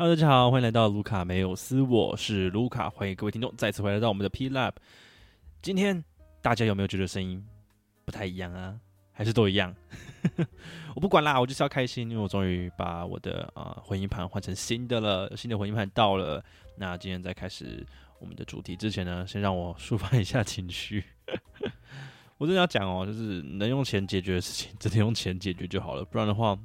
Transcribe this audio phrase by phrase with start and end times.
[0.00, 4.72] Hello，大家好，欢迎来到卢卡没有斯，我是卢卡，欢迎各位听众再次回来到我们的 P Lab。
[5.60, 6.02] 今天
[6.40, 7.46] 大家有没有觉得声音
[8.06, 8.80] 不太一样啊？
[9.12, 9.76] 还是都一样？
[10.96, 16.42] 我不管啦，我就是要开心，因为我终于把我的啊混音盘换成新的了，新的混音盘到了。
[16.76, 17.86] 那今天在开始
[18.20, 21.04] 我们的主题之前呢，先让我抒发一下情绪。
[22.38, 26.58] 我真的要讲哦，就是能用钱解决的事情，真的用钱解决就好了，不然的话。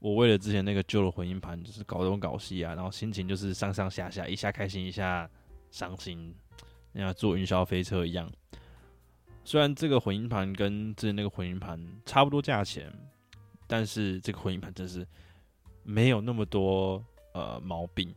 [0.00, 5.28] 我为了之前那个旧的混音盘，就是搞东搞西啊，然后心情就是上上下下，一下开心，一下
[5.70, 6.34] 伤心，
[6.94, 8.30] 像坐云霄飞车一样。
[9.44, 12.90] 虽然这个混音盘跟之前那个混音盘差不多价钱，
[13.66, 15.06] 但是这个混音盘真是
[15.82, 17.04] 没有那么多
[17.34, 18.14] 呃毛病。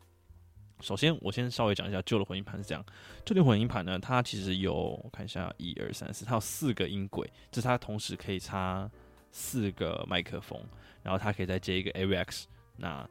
[0.80, 2.86] 首先，我先稍微讲一下旧的混音盘是这样。
[3.26, 8.90] 旧的混音盘呢，它其实有我看一下，一二三四，它有四个音轨，就是它同时可以插
[9.32, 10.58] 四个麦克风。
[11.04, 12.46] 然后它可以再接一个 AVX，
[12.78, 13.08] 那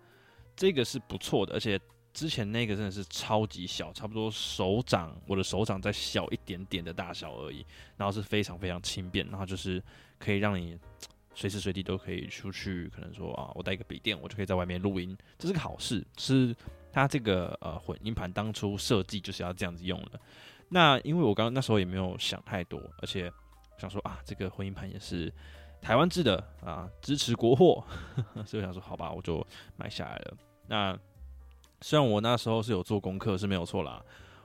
[0.57, 1.79] 这个是不错的，而且
[2.13, 7.65] 之前那个真的是超级小，差不多手掌我的手掌再小一点点的大小而已，
[7.97, 9.83] 然后是非常非常轻便，然后就是
[10.19, 10.79] 可以让你
[11.35, 16.55] 随时随地都可以出去，可能说啊，我带一个笔电，我就可以在外面录音，这是个好事，是
[16.93, 20.21] 它这个呃混音盘当初设计就是要这样子用的。
[20.69, 23.33] 那因为我刚刚那时候也没有想太多，而且
[23.79, 25.33] 想说啊，这个混音盘也是。
[25.83, 27.85] 台湾制的啊，支持国货，
[28.47, 29.45] 所以我想说，好吧，我就
[29.77, 30.37] 买下来了。
[30.69, 30.97] 那
[31.81, 34.01] 虽然我那时候是有做功课，是没有错啦。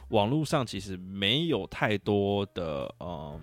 [0.10, 3.40] 网络上其实没有太多的嗯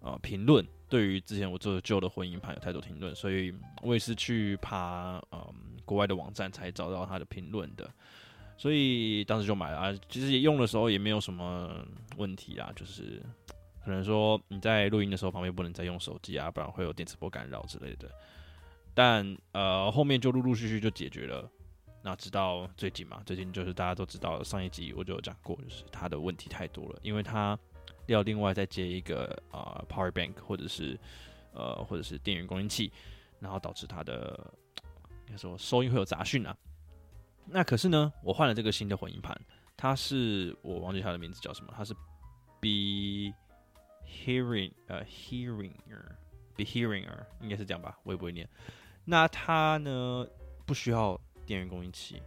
[0.00, 7.88] 呃评论，对于之前我做的旧的婚姻盘有太多评论，所以我也是去爬嗯国外的网站才找到它的评论的。
[8.58, 11.70] 所以当时就买了啊，其实也用的时候也没有什么
[12.16, 13.22] 问题啦，就是。
[13.86, 18.10] 可能说你在录音的时候旁边不能再用手机啊，不然会有电磁波干扰之类的。
[18.92, 21.48] 但呃后面就陆陆续续就解决了。
[22.02, 27.56] 那直到最近嘛，最近就是大家都知道上一集我就有讲过，就是它的问题太多了，因为它
[28.06, 30.98] 要另外再接一个啊 power bank 或者是
[31.52, 32.92] 呃或者是电源供应器，
[33.38, 34.52] 然后导致它的
[35.28, 36.56] 应该说收音会有杂讯啊。
[37.44, 39.40] 那可是呢，我换了这个新的混音盘，
[39.76, 41.94] 它是我忘记它的名字叫什么，它是
[42.58, 43.32] B。
[44.06, 48.48] Hearing，呃，hearinger，be hearinger，应该是这样吧，我也不会念。
[49.04, 50.26] 那它呢，
[50.64, 52.22] 不需要电源供应器。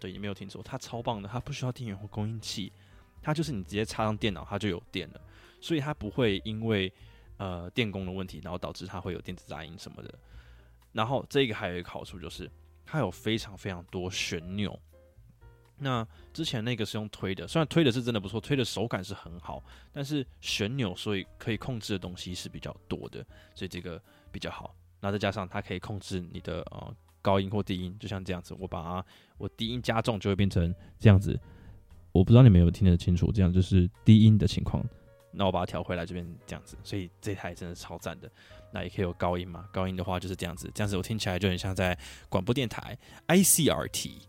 [0.00, 2.72] 对，你没有听错，它超棒的，它不需要电源或供应器，
[3.20, 5.20] 它就是你直接插上电脑，它就有电了。
[5.60, 6.92] 所以它不会因为
[7.36, 10.14] 呃电工的问题，然后导致它会有电子杂音什么的。
[10.92, 12.50] 然后这个还有一个好处就是，
[12.86, 14.78] 它有非常非常多旋钮。
[15.80, 19.62] 那之前那个是用推的，虽然推的是真的不错，推的手感是很好，
[19.92, 23.24] 但是旋钮所以可以控制的东西是比较多的，
[23.54, 24.00] 所以这个
[24.32, 24.74] 比较好。
[25.00, 29.06] 那再加上它可以控制你的呃高音或低音，就像这样子，我把它
[29.36, 31.38] 我低音加重就会变成这样子。
[32.10, 34.84] 我不知道你们有没有听得清楚，这样就是低音的情况。
[35.30, 38.28] 那我把它调回来这边这样子，所以这台真的超赞的。
[38.72, 39.68] 那也可以有高音嘛？
[39.72, 41.96] 高音的话就是这样子，这样子我听起来就很像在
[42.28, 44.22] 广播电台 ICRT。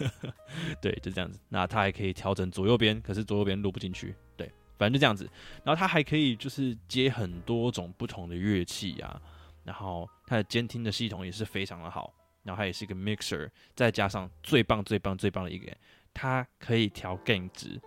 [0.80, 1.38] 对，就这样子。
[1.48, 4.14] 那它还可以调整左右边，可是左右边录不进去。
[4.36, 5.28] 对，反正就这样子。
[5.64, 9.20] 然后它还可以就是接很多种不同的乐器啊。
[9.64, 12.12] 然后它的监听的系统也是非常的好。
[12.42, 15.66] 然后它也是一个 mixer，再加上最棒、最棒、最棒的一个，
[16.14, 17.80] 它可以调 gain 值。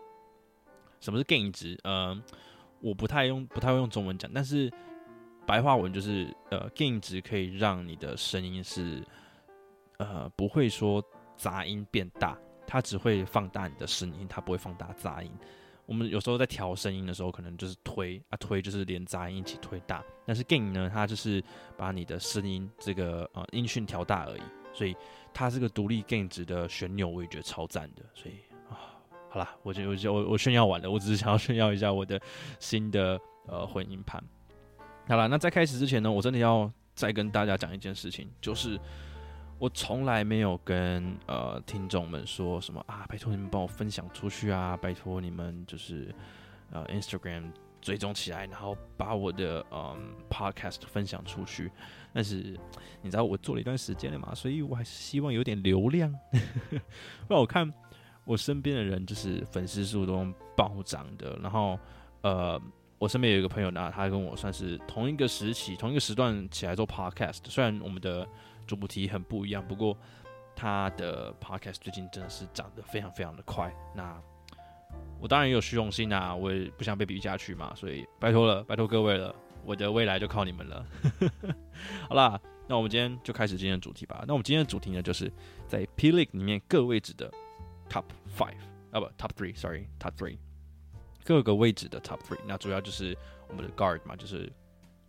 [1.00, 1.80] 什么是 gain 值？
[1.84, 2.22] 嗯，
[2.82, 4.70] 我不太用，不太会用中文讲，但是
[5.46, 9.02] 白话文就是呃，gain 值可以让你的声音是
[9.98, 11.02] 呃不会说。
[11.40, 15.32] 杂音变大，它只会放大你的声音，它不会放大杂音。
[15.86, 20.04] 我们有时候在调声音的时候，可能就是推啊推，就是连杂音一起推大。
[20.26, 21.42] 但是 gain 呢，它就是
[21.78, 24.42] 把你的声音这个呃音讯调大而已。
[24.74, 24.96] 所以
[25.34, 28.04] 它这个独立 gain 值的旋钮，我也觉得超赞的。
[28.14, 28.36] 所以
[28.70, 29.00] 啊，
[29.30, 32.22] 好了，我就我就我我炫耀完了，我只是想要炫耀一下我的
[32.60, 34.22] 新的呃混音盘。
[35.08, 38.78] 好了，那在开始之前呢，我真的要再跟大家讲一件事情，就是。
[39.60, 46.16] 我从来没有跟呃听众们说什么啊，拜托你们帮我分享出去啊，拜托你们就是
[46.72, 47.52] 呃 Instagram
[47.82, 51.70] 追踪起来，然后把我的嗯 Podcast 分享出去。
[52.14, 52.58] 但是
[53.02, 56.10] 你知道我做了一段时间了嘛，所以我还是希望有点流量。
[57.28, 57.70] 不然我看
[58.24, 61.78] 我身边的人就是粉丝数都暴涨的，然后
[62.22, 62.58] 呃
[62.98, 68.26] 我身边有一个朋友呢，他跟我算是同一个时期、同一个时段起来做 Podcast，虽然我们的。
[68.76, 69.98] 主题很不一样，不过
[70.56, 73.74] 他的 podcast 最近真的是涨得非常非常的快。
[73.96, 74.22] 那
[75.20, 79.34] 我当然也有虚荣心啊，我也不想被比下去嘛，所以拜托了，拜托各位了，
[79.66, 80.86] 我的未来就靠你们了。
[82.08, 84.24] 好啦，那我们今天就开始今天的主题吧。
[84.28, 85.32] 那我们今天的主题呢，就是
[85.68, 87.32] 在 P League 里面各位置的
[87.90, 88.06] Top
[88.38, 88.56] Five
[88.92, 90.38] 啊不 Top Three，Sorry，Top Three
[91.24, 92.40] 各个位置的 Top Three。
[92.48, 93.16] 那主要就是
[93.48, 94.52] 我们的 Guard 嘛，就是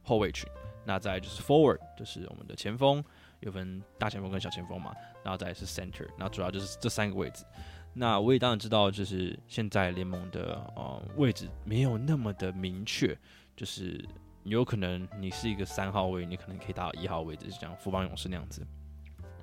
[0.03, 0.49] 后卫群。
[0.85, 3.05] 那再就是 Forward，就是我们的前锋，
[3.41, 4.95] 有分大前锋跟小前锋嘛。
[5.23, 7.45] 然后再是 Center，那主要就是这三个位置。
[7.93, 13.15] 那我也当然知道，就是现在联盟的呃位置没有那么的明确，
[13.55, 14.03] 就是
[14.45, 18.67] 有可能你是一个三号位，你可能可以打到一号位置，就像富邦勇士那样子。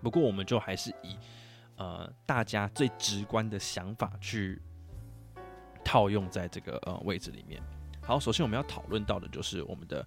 [0.01, 1.15] 不过我们就还是以
[1.75, 4.59] 呃大家最直观的想法去
[5.83, 7.61] 套用在这个呃位置里面。
[8.01, 10.03] 好，首先我们要讨论到的就是我们的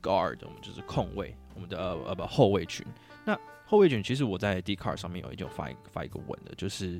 [0.00, 2.86] guard，我们就是控卫，我们的呃呃不后卫群。
[3.28, 6.98] 那后卫卷其实我在 D c a r 上面有已经发一发一个文的，就是。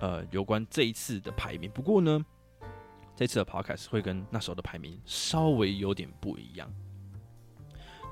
[0.00, 2.24] 呃，有关这一次的排名，不过呢，
[3.16, 6.72] 这次的 podcast 会跟那时候的排名稍微有点不一样。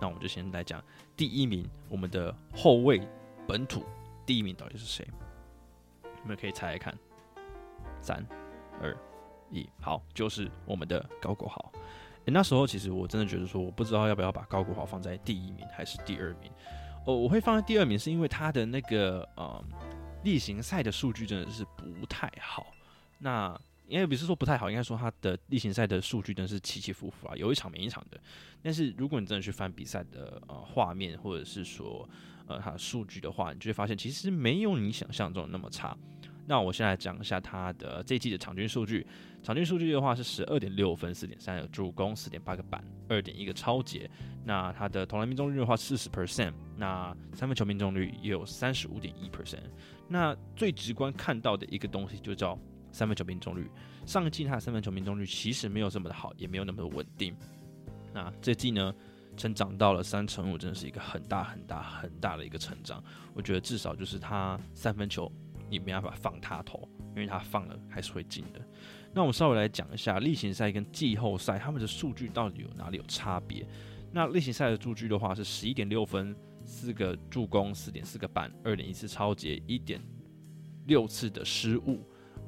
[0.01, 0.83] 那我们就先来讲
[1.17, 3.07] 第一名，我们的后卫
[3.47, 3.85] 本土
[4.25, 5.07] 第一名到底是谁？
[6.03, 6.93] 你们可以猜猜看。
[8.01, 8.27] 三、
[8.83, 8.97] 二、
[9.53, 11.71] 一，好，就是我们的高国豪。
[12.25, 16.51] 那时候其实我真的觉得说，我不知道要不要把高国豪放在第一名还是第二名。
[17.07, 19.65] 哦，我会放在第二名，是因为他的那个呃。
[20.25, 22.67] 例行赛的数据真的是不太好，
[23.21, 23.57] 那
[23.87, 28.21] 因为不是说不太好，应该说他的例行赛的数据真的是起起伏伏啊，有一场没一场的。
[28.61, 32.09] 但是如果你真的去翻比赛的呃画面，或者是说
[32.49, 35.97] 呃他的数据的话，你就会发现其实没有你想象中那么差。
[36.47, 39.07] 那我先来讲一下他的这一季的场均数据。
[39.43, 44.11] 场均数据的话是十二点六分、四点三个助攻、四点八个板、二点一个超节。
[44.45, 49.61] 那他的投篮命中率的话四十 percent，那三分球命中率也有三十五点一 percent。
[50.09, 52.59] 那最直观看到的一个东西就叫
[52.91, 53.71] 三分球命中率。
[54.05, 57.37] 上季他的三分球命中率其实没有这么的好，也没有那么的稳定。
[58.13, 58.95] 那这季呢，
[59.37, 63.03] 成长到了三成五，真的是一个很大很大很大的一个成长。
[63.35, 65.31] 我觉得至少就是他三分球。
[65.69, 68.61] 你没办法放他投，因为他放了还是会进的。
[69.13, 73.67] 那我们稍微来讲一下例行赛跟季后赛他们的数据到底有哪里有差别。
[74.13, 76.35] 那例行赛的数据的话是十一点六分，
[76.65, 80.01] 四个助攻，四点四个板，二点一次超节，一点
[80.87, 82.01] 六次的失误，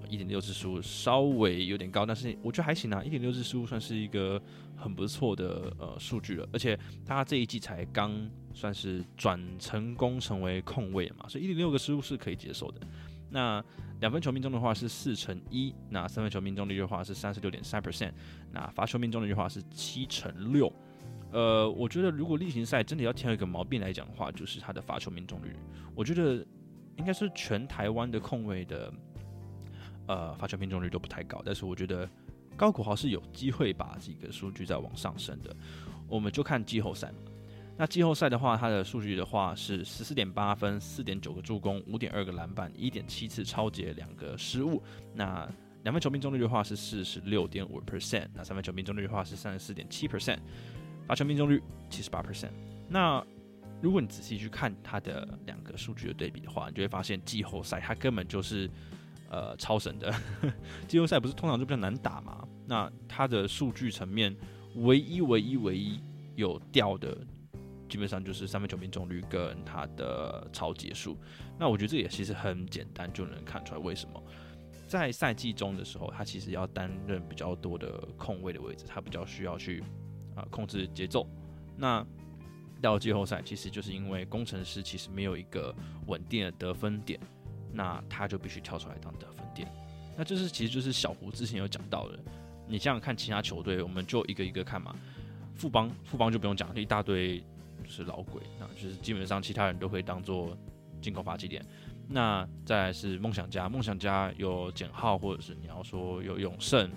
[0.08, 4.40] 一点六次失误稍微有点高，但是我觉得还行啊，一点六次失误算是一个
[4.76, 6.48] 很不错的呃数据了。
[6.52, 8.14] 而且他这一季才刚
[8.54, 12.80] 算是转成功成为控卫嘛，所以一点六个失误是可以接受的。
[13.30, 13.62] 那
[14.00, 18.12] 两分球命中的话是四乘一，那三分球命中率的话是三十六点三 percent，
[18.52, 20.72] 那罚球命中率的话是七乘六。
[21.30, 25.54] 呃，我觉得如果例行赛真的要挑一个毛病来讲的话，就是他的罚球命中率。
[25.94, 26.46] 我觉得
[26.96, 28.92] 应该是全台湾的控卫的
[30.06, 32.08] 呃罚球命中率都不太高，但是我觉得
[32.56, 35.54] 高国豪是有机会把这个数据再往上升的。
[36.08, 37.12] 我们就看季后赛。
[37.80, 44.82] 那季后赛的话，它的数据的话是十四点八分，四点九个助攻，五点二个篮板，一点七次超节，两个失误。
[45.14, 45.48] 那
[45.84, 50.40] 两分球命中率的话是四十六点五 percent，那三分球命中率的话是三十四点七 percent，
[51.06, 52.50] 罚球命中率七十八 percent。
[52.88, 53.24] 那
[53.80, 58.68] 如果你仔细去看它的两个数据的对比的话，你就会发现季后赛它根本就是
[59.30, 60.12] 呃超神的。
[60.88, 62.44] 季后赛不是通常就比较难打嘛？
[62.66, 64.36] 那它的数据层面
[64.74, 66.00] 唯一唯一唯一
[66.34, 67.16] 有掉的。
[67.88, 71.16] 基本上就是三分球命中率跟他的超结束，
[71.58, 74.22] 那我觉得这也其实很简单就能看出来为什么
[74.86, 79.82] 在赛季中的时候，他其实要担任比较多的控位的位置，他比较需要去
[80.34, 81.28] 啊控制节奏。
[81.76, 82.06] 那
[82.80, 85.74] 到季后赛，其实就是因为工程师其实没有一个
[86.06, 87.18] 稳定的得分点，
[87.72, 89.68] 那他就必须跳出来当得分点。
[90.16, 92.18] 那这是其实就是小胡之前有讲到的，
[92.66, 94.94] 你这样看其他球队，我们就一个一个看嘛。
[95.54, 97.44] 富邦富邦就不用讲，一大堆。
[97.88, 100.56] 是老鬼，那就是基本上其他人都可以当做
[101.00, 101.64] 进攻发起点。
[102.10, 106.90] 那再来是梦想家，梦想家有简浩，或者是你要说有永胜，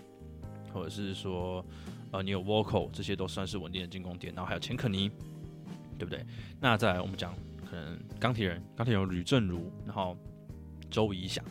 [0.73, 1.65] 或者是说
[2.11, 4.33] 呃你有 Vocal，这些都算是稳定的进攻点。
[4.33, 5.09] 然后还有钱可尼，
[5.97, 6.25] 对不对？
[6.59, 7.33] 那再来我们讲
[7.69, 10.15] 可能钢铁人，钢铁人有吕正如，然后
[10.89, 11.43] 周怡翔。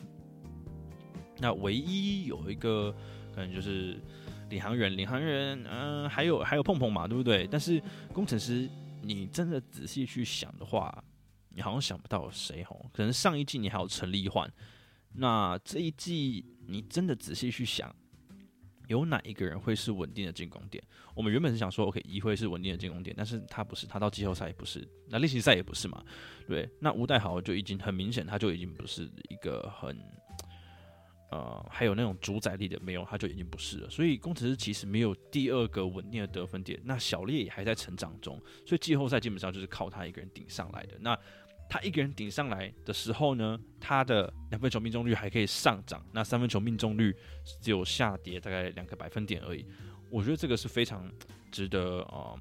[1.39, 2.95] 那唯一有一个
[3.35, 4.01] 可能就是
[4.49, 7.47] 领航员，领航员，嗯，还有还有碰碰嘛，对不对？
[7.51, 7.83] 但是
[8.13, 8.67] 工程师。
[9.03, 11.05] 你真的仔细去想的话，
[11.51, 12.91] 你好像想不到谁哦。
[12.93, 14.51] 可能上一季你还有陈立焕，
[15.15, 17.95] 那这一季你真的仔细去想，
[18.89, 20.83] 有哪一个人会是稳定的进攻点？
[21.15, 26.05] 我们原本是想说，OK，一会是稳定的进攻点，但是他不是，他到季后赛也不是，那例行赛也不是嘛？
[26.47, 29.97] 对，那吴代豪就已经很明显，他就已经不是一个很
[31.31, 33.89] 呃，还有那种主宰力的没有，他就已经不是了。
[33.89, 36.81] 所以工程师其实没有第二个稳定的得分点。
[36.85, 40.97] 那小烈也还在成长中，所以季后赛基本上就是靠他一个人顶上来的。
[41.01, 41.17] 那
[41.69, 47.15] 他一个人顶上来的时候呢，他的两分球命中率还可以上涨，那三分球命中率
[47.63, 49.65] 只有下跌大概两个百分点而已。
[50.11, 51.09] 我觉得这个是非常
[51.53, 52.37] 值得嗯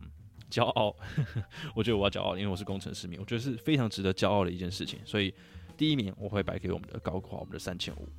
[0.49, 0.95] 骄傲。
[1.75, 4.99] 我觉得我要骄傲，因为我是工程师迷，我觉得是非常值得骄傲的一件事情。
[5.05, 5.31] 所以
[5.77, 8.09] 第一名我会摆给我们的高考，我们的三千五。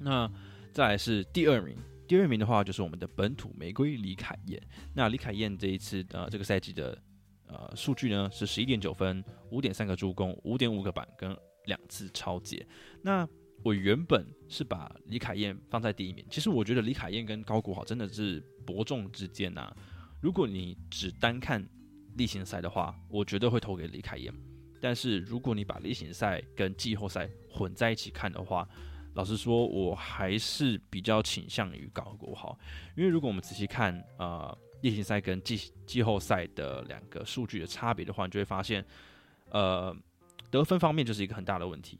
[0.00, 0.30] 那
[0.72, 1.76] 再来是第二名，
[2.06, 4.60] 第二名的话就是我们的本土玫瑰李凯燕。
[4.94, 6.96] 那李凯燕这一次呃这个赛季的
[7.46, 12.66] 呃数据呢是十一点九分，五点三个助攻，五点五个板跟两次超解。
[13.02, 13.28] 那
[13.64, 19.74] 我原本是把李凯燕放在第一名，其实我觉得李凯燕跟高国豪真的是伯仲之间呐。
[20.20, 21.64] 如果你只单看
[22.16, 24.32] 例行赛的话，我绝对会投给李凯燕。
[24.80, 28.68] 但是如果你把例行赛跟季后赛混在一起看的话，
[29.14, 32.56] 老实说，我还是比较倾向于高国豪，
[32.96, 38.84] 因为如果我们仔细看呃例行赛跟季季后赛的两个数据的差别的话，你就会发现，
[39.50, 39.96] 呃
[40.50, 41.98] 得分方面就是一个很大的问题。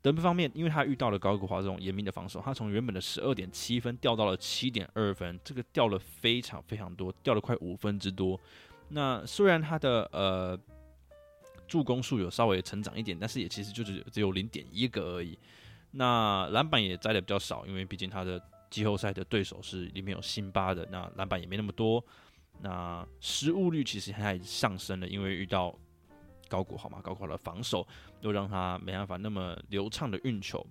[0.00, 8.38] 得分方面，因为他遇到了高国华这种严密的防守，他从原本的十二点七分掉到了七点二分，这个掉了非常非常多，掉了快五分之多。
[8.88, 10.58] 那虽然他的呃
[11.66, 15.38] 助攻数有稍微成长一点，但是也其实就是只有零点一个而已。
[15.96, 22.04] 那篮板也摘的比较少，因为毕竟他的季后赛的对手是里面有辛巴的，那篮板也没那么多。
[22.60, 25.72] 那失误率其实还上升了，因为遇到
[26.48, 27.86] 高谷好嘛，高国豪的防守
[28.22, 30.66] 又让他没办法那么流畅的运球。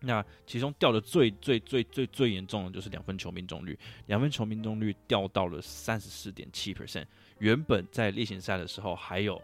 [0.00, 7.04] 那其中掉的最最最最最严重的就是两分球命中率，两分球命中率掉到了三十四点七 percent，
[7.38, 9.40] 原本在例行赛的时候还有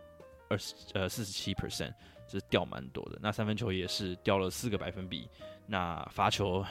[0.48, 1.92] 二十呃四十七 percent。
[2.28, 5.28] 是掉蛮多的，那三分球也是掉了四个百分比，
[5.66, 6.64] 那罚球，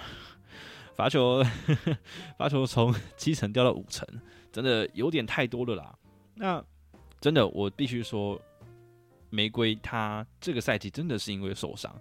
[0.93, 1.43] 罚球，
[2.37, 4.07] 罚球从七成掉到五成，
[4.51, 5.95] 真的有点太多了啦。
[6.33, 6.63] 那
[7.21, 8.39] 真的，我必须说，
[9.29, 11.95] 玫瑰他这个赛季真的是因为受伤，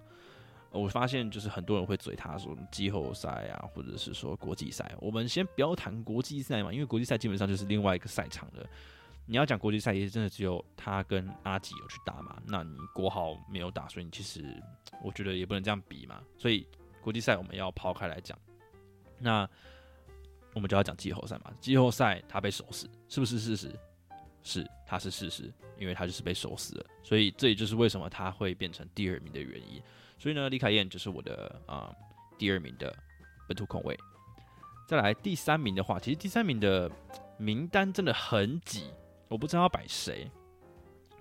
[0.70, 8.66] 我发现就是很多人会嘴他说季后赛啊，或者是说国际赛，我们先不要谈国际赛嘛，因为国际赛基本上就是另外一个赛场的。
[9.26, 12.36] 你要讲国际赛，也是真的只有他跟阿吉有去打嘛？
[12.46, 14.44] 那你国豪没有打，所以你其实
[15.02, 16.22] 我觉得也不能这样比嘛。
[16.36, 16.66] 所以
[17.00, 18.38] 国际赛我们要抛开来讲，
[19.18, 19.48] 那
[20.52, 21.50] 我们就要讲季后赛嘛。
[21.58, 23.74] 季后赛他被守死，是不是事实？
[24.42, 26.86] 是，他是事实，因为他就是被守死了。
[27.02, 29.82] 所以这也就是为什么他会变成第二名的原因。
[30.18, 31.90] 所以呢，李凯燕就是我的啊
[32.36, 32.94] 第二名的
[33.48, 33.98] 本土控卫。
[34.86, 36.90] 再来第三名的话，其实第三名的
[37.38, 38.92] 名单真的很挤。
[39.34, 40.30] 我不知道要摆谁，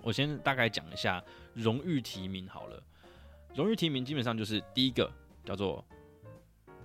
[0.04, 1.20] 我先大概讲一下
[1.56, 2.80] 荣誉提名好了。
[3.56, 5.12] 荣誉提名基本上就是第一个
[5.44, 5.84] 叫做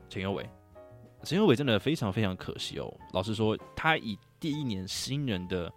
[0.08, 0.49] 陈友伟，
[1.25, 2.90] 陈友伟真的非常非常可惜哦。
[3.12, 5.70] 老实说，他以第一年新人的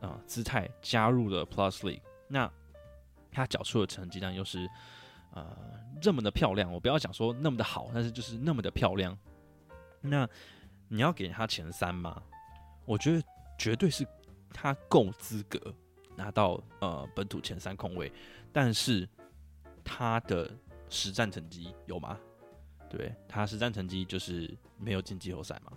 [0.00, 2.50] 啊姿态加入了 Plus League，那
[3.30, 4.68] 他缴出的成绩单又是
[5.32, 5.56] 呃
[6.02, 6.72] 这么的漂亮。
[6.72, 9.16] 我不要讲说那么的好，但是就是那么的漂亮。
[10.00, 10.28] 那
[10.88, 12.20] 你要给他前三吗？
[12.84, 13.22] 我觉得
[13.56, 14.04] 绝对是。
[14.52, 15.74] 他够资格
[16.16, 18.12] 拿到呃本土前三空位，
[18.52, 19.08] 但是
[19.84, 20.50] 他的
[20.88, 22.18] 实战成绩有吗？
[22.90, 25.72] 对他实战成绩就是没有进季后赛嘛。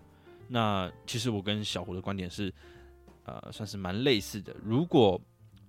[0.47, 2.53] 那其实我跟小胡的观点是，
[3.25, 4.55] 呃，算是蛮类似的。
[4.63, 5.19] 如果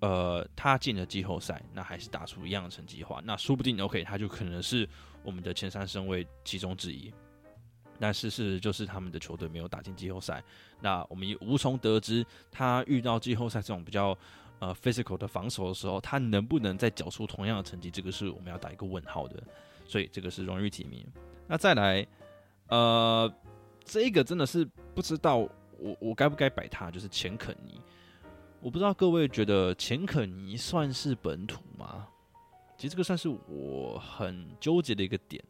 [0.01, 4.89] 呃他进了季后赛，那还是打出一样的成绩的话，那说不定 OK，他就可能是
[5.23, 7.13] 我们的前三身位其中之一。
[8.03, 10.43] 但是事实就是他们的球队没有打进季后赛，
[10.81, 14.19] 那我们也无从得知他遇到季后赛这种比较
[14.59, 19.41] 呃 physical 的防守的时候，他能不能再缴出同样的成绩，这个是我们要打一个问号的。
[19.87, 21.07] 所以这个是荣誉提名。
[21.47, 22.05] 那再来，
[22.67, 23.33] 呃，
[23.85, 27.81] 这个真的是不知道我我该不该摆他，就是钱肯尼。
[28.61, 32.09] 我不知道各位觉得钱肯尼算是本土吗？
[32.77, 35.41] 其实这个算是我很纠结的一个点。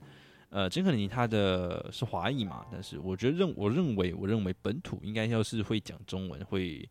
[0.55, 6.87] 呃，金肯尼他的是华裔嘛，但是我觉得认我认为我认为本土应该要是会讲中文，会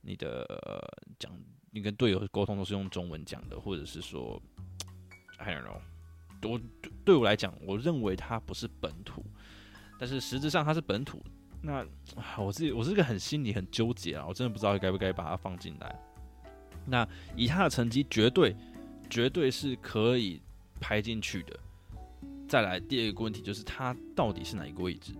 [0.00, 0.44] 你的
[1.16, 1.30] 讲
[1.70, 4.42] 你跟队友沟通都是用中文讲的，或者是说
[5.38, 6.60] ，I don't know，我
[7.04, 9.24] 对我来讲，我认为他不是本土，
[9.96, 11.22] 但是实质上他是本土。
[11.62, 11.86] 那
[12.36, 15.96] 我自己我是个很心里很纠结啊，我真的不知道该不该把他放进来。
[16.84, 18.56] 那以他的成绩，绝对
[19.08, 20.42] 绝对是可以
[20.80, 21.56] 排进去的。
[22.52, 25.14] 再来第二个问题就是他到底是哪一个位置？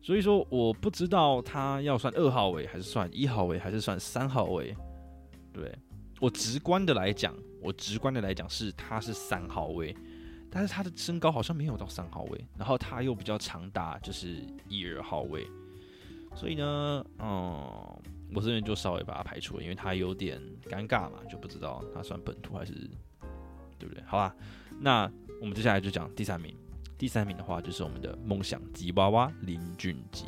[0.00, 4.72] 所以说我不知道他要算二号位还是算一号位还是算三号位。
[5.52, 5.76] 对
[6.20, 9.92] 我直观的来讲，我直观的来讲是他是三号位，
[10.48, 14.36] 但是他的身高好像没有到三号位，然后他又比较长达，就是
[14.68, 15.44] 一二号位，
[16.36, 17.28] 所以呢，嗯，
[18.32, 22.72] 我这边就稍微把他排除了，因为他有点尴尬嘛，就不知道他算本土还是
[23.80, 24.00] 对不对？
[24.06, 24.32] 好吧，
[24.78, 26.56] 那我们接下来就讲第三名，
[26.96, 30.24] 第三名的话就是我们的梦想吉娃娃林俊杰。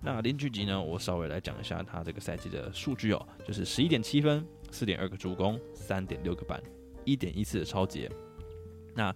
[0.00, 6.62] 那林俊杰呢，我稍微来讲一下他这个赛季的数据哦，就是十一点七分，四点二个助攻，三点六个板，
[7.04, 8.10] 一点一次的超节。
[8.94, 9.14] 那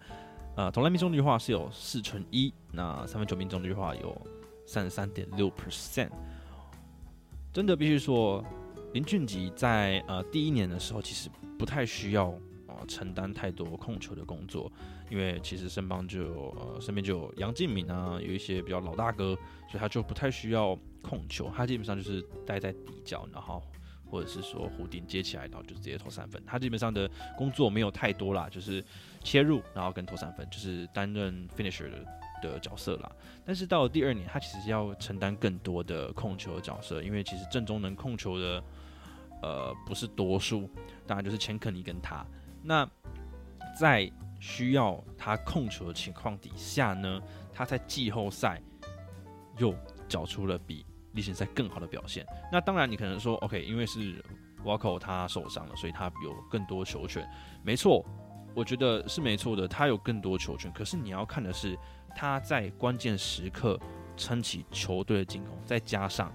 [0.56, 4.26] 呃，投篮命中率的话是有四成一，那三分球命中率的话有
[4.66, 6.10] 三十三点六 percent。
[7.52, 8.42] 真的必须说，
[8.94, 12.34] 林俊杰在呃第一年的时候，其实不太需要
[12.87, 14.70] 承担太多控球的工作，
[15.11, 19.35] 因为其实身旁就呃身边就有杨敬敏啊，有一些比较老大哥，
[19.70, 23.62] 所以他就不太需要控球，他基本上就是待在底角，然后。
[24.11, 26.42] 或者是说弧顶接起来，然后就直接投三分。
[26.47, 27.06] 他基本上的
[27.37, 28.82] 工作没有太多啦，就是
[29.23, 31.99] 切入，然后跟投三分，就是担任 finisher 的
[32.40, 33.12] 的角色啦。
[33.44, 38.64] 但是到了第二年，他其实要承担更多的控球的角色，因为其实正中能控球的，
[39.42, 40.70] 呃，不是多数，
[41.06, 42.25] 当然就是钱肯尼跟他。
[42.62, 42.88] 那
[43.78, 44.10] 在
[44.40, 47.20] 需要他控球的情况底下呢，
[47.52, 48.60] 他在季后赛
[49.56, 49.74] 又
[50.08, 50.84] 缴出了比。
[51.14, 54.22] 例行赛更好的表现，那当然你可能说，OK，因为是
[54.62, 57.26] w a l k o 他受伤了，所以他有更多球权，
[57.64, 58.04] 没错，
[58.54, 60.70] 我觉得是没错的，他有更多球权。
[60.70, 61.76] 可是你要看的是
[62.14, 63.80] 他在关键时刻
[64.18, 66.32] 撑起球队的进攻，再加上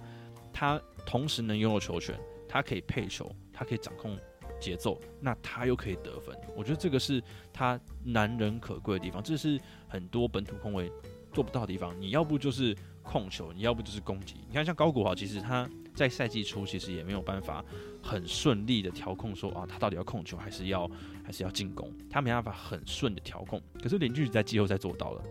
[0.52, 4.18] 他同时能拥有球权，他可以配球，他可以掌控
[4.64, 6.36] 节奏，那他又可以得分。
[6.56, 10.92] 我觉得这个是他难能可贵的地方，这是很多本土控卫
[11.32, 11.94] 做不到的地方。
[12.00, 12.76] 你要不就是。
[13.06, 14.36] 控球，你要不就是攻击。
[14.48, 17.62] 你看，像高国豪，其实他在赛季初其实也没有办法
[18.02, 20.90] 很顺利的调控，说啊，他到底要控球还是要
[21.22, 23.62] 还是要进攻，他没办法很顺的调控。
[23.82, 25.22] 可是林俊杰在季后赛做到了。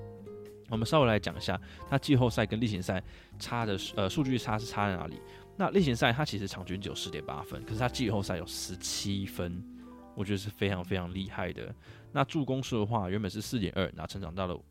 [0.69, 1.59] 我们稍微来讲一下，
[1.89, 3.03] 他季后赛跟例行赛
[3.39, 5.19] 差的呃数据差是差在哪里？
[5.57, 9.63] 那例行赛他其实场均只有十点八分，可是他季后赛有十七分，
[10.15, 11.75] 我觉得是非常非常厉害的。
[12.11, 14.65] 那助攻数的话，原本是四点二，然后成长到了五。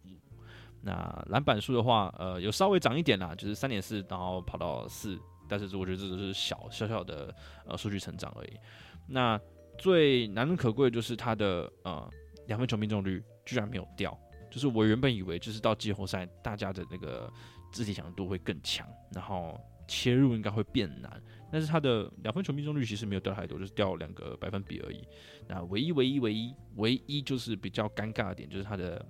[0.84, 5.16] 那篮板数的话，呃，有稍微涨一点啦，就是三点四，然后跑到四，
[5.48, 7.34] 但是我觉得这只是小小小的
[7.68, 8.60] 呃数据成长而已。
[9.08, 9.40] 那
[9.78, 12.10] 最难能可贵的就是他的呃
[12.48, 14.18] 两分球命中率居然没有掉，
[14.50, 17.32] 就是我原本以为就是到季后赛大家的那个
[17.72, 19.60] 肢体强度会更强，然后
[19.92, 25.06] 切入应该会变难，但是他的两分球命中率其实没有掉太多，就是掉两个百分比而已。
[25.50, 29.06] 那唯一唯一唯一唯一就是比较尴尬的点就是他的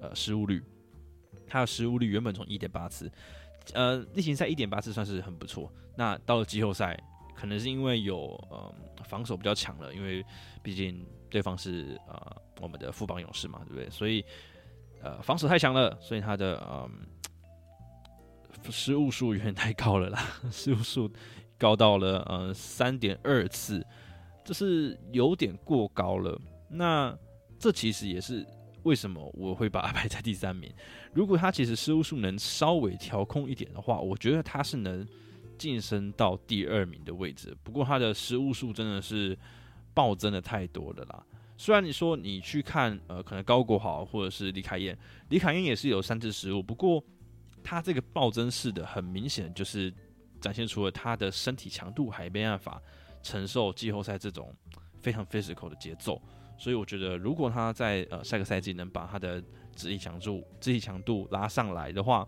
[0.00, 0.60] 呃失误率。
[1.46, 3.08] 他的失误率原本从一点八次，
[3.74, 5.70] 呃，例行赛一点八次算是很不错。
[5.94, 6.98] 那到了季后赛，
[7.34, 10.24] 可能是因为有呃防守比较强了，因为
[10.62, 13.88] 毕竟对方是呃我们的副帮勇士嘛，对不对？
[13.90, 14.24] 所以
[15.00, 16.90] 呃防守太强了，所以他的呃
[18.70, 21.10] 失误数有点太高了啦， 失误数
[21.58, 23.84] 高到了呃三点二次，
[24.44, 26.40] 这是有点过高了。
[26.68, 27.16] 那
[27.58, 28.46] 这其实也是。
[28.84, 30.70] 为什么我会把他排在第三名？
[31.14, 35.08] 如果他其实失误数能稍微调控一点的话，我觉得他是能
[35.56, 37.56] 晋升到第二名的位置。
[37.62, 39.34] 不过他的失误数真的是
[39.94, 41.24] 暴增的太多了啦。
[41.56, 44.94] 虽然你说你去看，呃，可能高国豪或者是李凯燕，
[45.30, 47.02] 李凯燕也是有三次失误，不过
[47.64, 49.92] 他这个暴增式的很明显就是
[50.40, 52.80] 展现出了他的身体强度还没办法
[53.22, 54.54] 承受季后赛这种
[55.00, 56.20] 非常 physical 的节奏。
[56.56, 59.42] 所以我觉得，如果他在呃下个赛季能把他的
[59.74, 62.24] 肢体强度、肢体强度拉上来的话，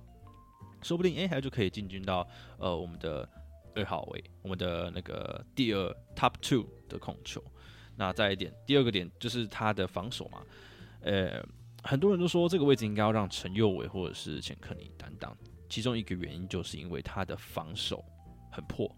[0.83, 2.27] 说不定哎，还就可以进军到
[2.59, 3.29] 呃我们的
[3.77, 7.40] 二号位，我们的那个第二 top two 的控球。
[7.94, 10.42] 那再一点，第二个点就是他的防守嘛，
[11.01, 11.40] 呃，
[11.87, 15.35] 很多人都说这个位置应该要让陈佑伟或者是钱克尼担当，
[15.68, 18.05] 其中一个原因就是因为他的防守
[18.51, 18.90] 很破。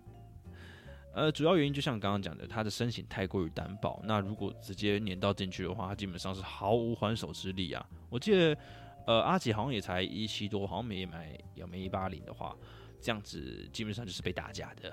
[1.15, 4.01] 呃，主要原因就像刚刚讲的，他的身形太过于单薄。
[4.05, 7.85] 那如果直接粘到进去的话，他基本上是毫无还手之力啊。
[8.09, 8.57] 我记得，
[9.07, 12.57] 呃，阿吉好像也才一七多，好像没买，有没一八零的话，
[13.01, 14.93] 这样子基本上就是被打架的。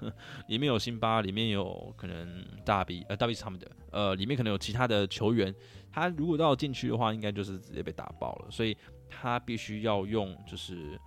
[0.48, 5.54] 里面有辛巴，里面有可能大 B，呃，大 B 是他们的，呃，里面可能有其他的球员。
[5.90, 8.50] 他如果到禁区的话，应该就是直接被打爆了。
[8.50, 8.76] 所以
[9.08, 10.98] 他必须要用就是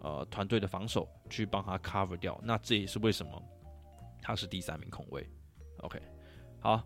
[0.00, 2.40] 呃团队的防守去帮他 cover 掉。
[2.42, 3.42] 那这也是为什么。
[4.26, 5.28] 他是第三名控卫
[5.80, 6.00] ，OK，
[6.58, 6.82] 好，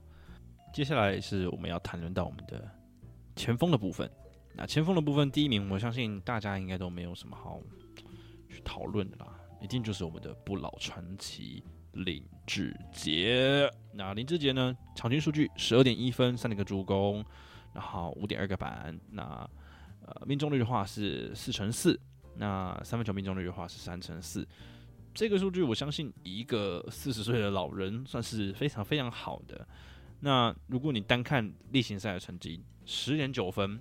[0.75, 2.68] 接下来是我们要谈论到我们的
[3.37, 4.11] 前锋的部分。
[4.57, 7.61] 那前锋的部分，第一名，我相信大家应该都没有什么好
[8.64, 13.71] 讨论的啦，一定就是我们的不老传奇林志杰。
[13.92, 17.25] 那林志杰呢，场均数据十二点一分，三点个助攻，
[17.73, 18.99] 然后五点二个板。
[19.11, 19.49] 那
[20.07, 21.99] 呃命中率的话是四乘四，
[22.37, 24.47] 那三分球命中率的话是三乘四。
[25.14, 29.66] 这个数据我相信一个四十岁的老人算是非常非常好的。
[30.21, 33.81] 那如果你单看例行赛的成绩，十点九分，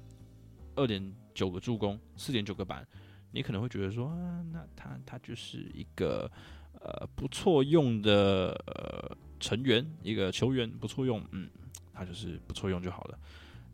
[0.76, 2.88] 二点九个助攻，四点九个板，
[3.32, 4.14] 你可能会觉得说，
[4.52, 6.30] 那他他就是一个
[6.82, 11.50] 呃不错用的呃成员，一个球员不错用，嗯，
[11.94, 13.20] 他就是不错用就好了。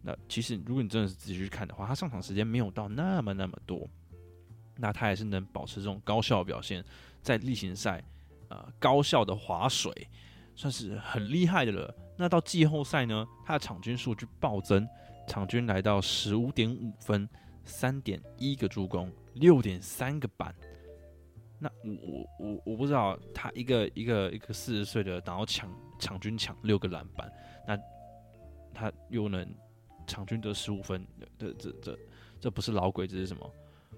[0.02, 3.90] 那其实如果你真的是仔细去看的话，他上场时间没有到那么那么多，
[4.76, 6.84] 那他还是能保持这种高效表现，
[7.22, 8.04] 在例行赛
[8.50, 10.10] 呃高效的划水，
[10.56, 11.96] 算是很厉害的了。
[12.18, 13.26] 那到季后赛呢？
[13.46, 14.88] 他的场均数据暴增，
[15.28, 17.28] 场均来到十五点五分，
[17.66, 20.54] 三点一个助攻，六点三个板。
[21.60, 27.32] 那我我我我不知道他一个一个一个四十岁的，然后抢抢军抢六个篮板，
[27.68, 27.78] 那
[28.74, 29.48] 他又能
[30.08, 31.06] 场均得十五分？
[31.38, 32.00] 这这这
[32.40, 33.50] 这不是老鬼，这是什么？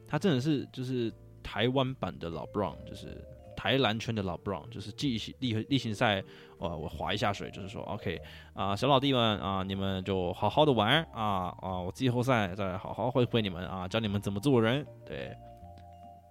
[0.08, 3.24] 他真的是就是台湾版的老 Brown，就是。
[3.56, 6.24] 台篮圈的老 Brown 就是例例例行赛，
[6.60, 8.20] 呃，我划一下水，就是说，OK
[8.54, 14.86] 啊，小老弟们啊，你们就好好的玩啊啊，我季后赛再好好会会你们啊，教你们怎么做人。
[15.06, 15.36] 对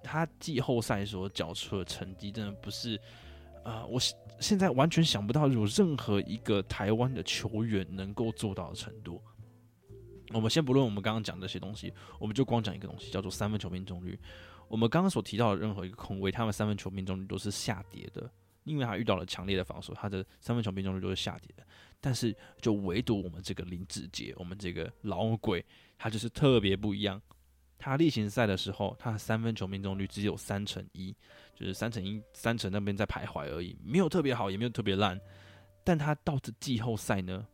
[0.02, 3.00] 他季后赛所缴出的成绩，真的不是
[3.62, 3.98] 啊，我
[4.38, 9.22] 现在完全想不到有任何一个台湾的球员能够做到的程度。
[10.32, 14.18] 我们先不论我们刚刚讲这些东西，我们就光讲一个东西，叫做三分球命中率。
[14.68, 18.30] 我们刚刚所提到的任何一个空位，他们三分球命中率都是下跌的，
[18.64, 21.66] 因为他遇到了强烈的防守，他的三分球命中率都是下跌的。
[22.00, 25.64] 但是，就唯独我们这个林志杰，我们这个老鬼，
[25.96, 27.20] 他就是特别不一样。
[27.78, 31.14] 他例行赛的时候，他的三分球命中率只有三成一，
[31.54, 35.18] 就是三成一、三成那边在徘徊而已，没有特别好，也没有特别烂。
[35.82, 37.46] 但他到这季后赛呢，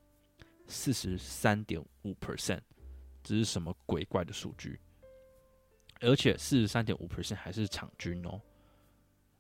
[0.67, 2.61] 四十三点五 percent，
[3.23, 4.79] 这是什么鬼怪的数据？
[6.01, 8.41] 而且四十三点五 percent 还是场均哦。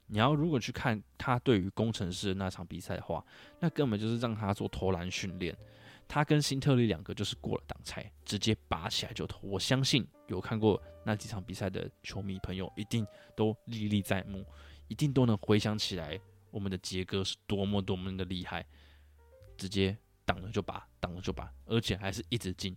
[0.07, 3.25] 你要如果去看他对于工程师的那场比赛的话，
[3.61, 5.57] 那根本就是让他做投篮训练。
[6.09, 9.38] 他跟辛特利两个就是过了挡拆，直接拔起来就投。
[9.46, 14.44] 我相信有看过那几场比赛的球迷朋友，一定都历历在目，
[14.88, 16.20] 一定都能回想起来
[16.51, 18.66] 我们的杰哥是多么多么的厉害，
[19.57, 22.77] 直接挡了就拔，挡了就拔，而且还是一直进。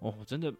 [0.00, 0.52] 哦，真的。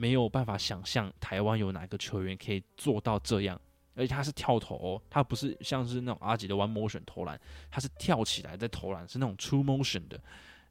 [0.00, 3.60] 没有办法想象台湾有哪个球员可以做到这样，
[3.94, 7.38] 而且他是跳投，他不是像是那种阿吉的 one motion 投篮，
[7.70, 10.18] 他是跳起来在投篮，是那种 two motion 的，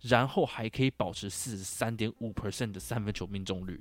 [0.01, 3.79] 然后还可以保持四十三点五 percent 的三分球命中率，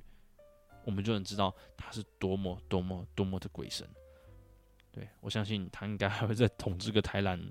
[0.85, 3.89] 我们就能知道他是多么多么多么的鬼神。
[4.93, 7.43] 对我相信他应该还会再统治个台篮，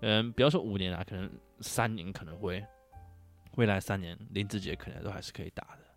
[0.00, 2.64] 嗯，不要说五年啊，可能三年可能会，
[3.56, 5.87] 未来三年林志杰可能都还是可以打的。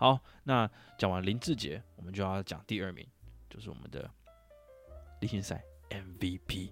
[0.00, 3.04] 好，那讲完林志杰，我们就要讲第二名，
[3.50, 4.08] 就是我们的
[5.20, 6.70] 例行赛 MVP，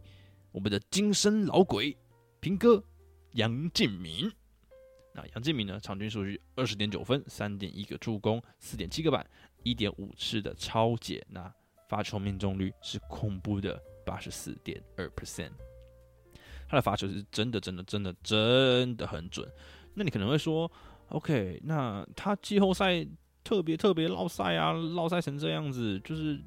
[0.52, 1.96] 我们的金身老鬼
[2.38, 2.80] 平哥
[3.32, 4.32] 杨敬敏。
[5.12, 9.28] 那杨敬敏呢，场均数据二十点九分，三点一个助攻，四点七个板，
[9.64, 11.52] 一点五次的超解，那
[11.88, 15.50] 发球命中率是恐怖的八十四点二 percent，
[16.68, 19.52] 他的发球是真的真的真的真的很准。
[19.94, 20.70] 那你可能会说。
[21.09, 23.07] OK，那他季后赛
[23.45, 26.40] 特别特别落赛啊，落赛成这样子，就是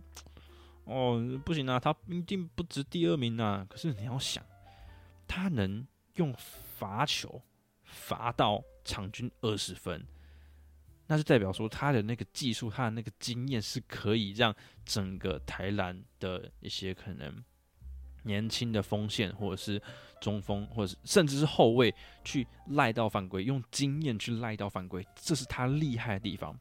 [0.83, 3.65] 哦不行啊，他一定不值第二名啊。
[3.69, 4.43] 可是你要想，
[5.27, 6.35] 他能用
[6.77, 7.41] 罚球
[7.83, 10.05] 罚到场均二十分，
[11.07, 17.43] 那就代表说他的那个技术，他的那个经验是可以让整个台篮的一些可能。
[18.23, 19.81] 年轻的锋线，或者是
[20.19, 26.57] 中锋，或者是甚至是后卫，去赖到犯规，用经验去赖到犯规，这是他厉害的地方。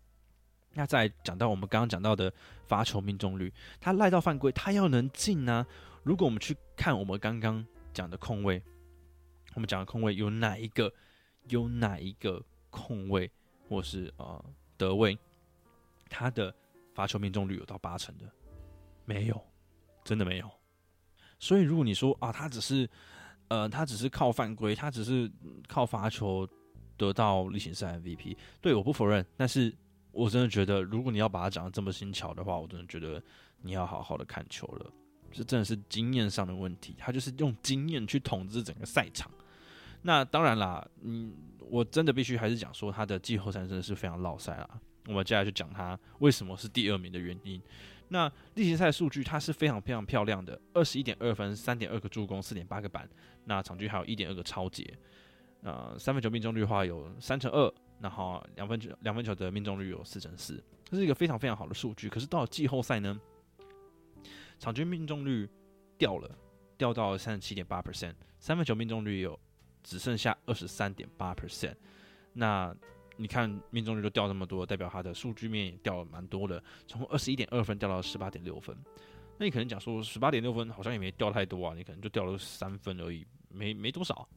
[0.73, 2.33] 那再讲到我们刚刚讲到的
[2.67, 5.67] 罚球命中率，他赖到犯规，他要能进呢？
[6.03, 8.63] 如果我们去看我们刚刚讲的控卫，
[9.55, 10.93] 我们讲的控卫有哪一个？
[11.51, 13.31] 有哪一个控卫，
[13.71, 14.45] 或是呃
[14.77, 15.19] 德位，
[16.11, 16.55] 他的
[16.93, 18.31] 罚球命中率有到八成的？
[19.07, 19.43] 没有，
[20.05, 20.58] 真的没有。
[21.39, 22.89] 所以，如果你说啊，他只是，
[23.49, 25.31] 呃，他只是靠犯规，他只是
[25.67, 26.49] 靠罚球
[26.97, 29.25] 得到例行赛 MVP，对，我不否认。
[29.37, 29.75] 但是
[30.11, 33.23] 我真的觉得，如果你要把他讲的这么轻巧的话，我真的觉得
[33.63, 34.93] 你要好好的看球了。
[35.31, 39.31] 这真的是经验上的问题，他就是用经验去统治整个赛场。
[40.03, 41.33] 那当然啦，嗯，
[41.71, 44.81] 我真的必须还是讲说，他的季后赛真的是非常落赛啦。
[45.07, 47.61] 我们接下来就讲他为什么是第二名的原因。
[48.09, 53.09] 那例行赛数据它是非常非常漂亮的，二十一点二分，三点二个助攻，四点八个板，
[53.45, 54.93] 那场均还有一点二个超节，
[55.63, 62.09] 呃，三分球命中率的话有三成二，然后两分球两分球的命中率有四成四，这是一个非常非常好的数据。
[62.09, 63.21] 可是到了季后赛呢，
[64.59, 65.49] 场均命中率
[65.99, 66.31] 掉了，
[66.77, 69.39] 掉到三十七点八 percent，三分球命中率有
[69.83, 71.75] 只剩下二十三点八 percent。
[72.33, 72.75] 那
[73.21, 78.75] 你看命中率就掉那么多，代表他的数据面也掉了蛮多的，从二十一点二分掉到十八点六分。
[79.37, 84.29] 那你可能讲说十八点六分好像也没掉太多啊，你可能就掉了三分而已，没没多少。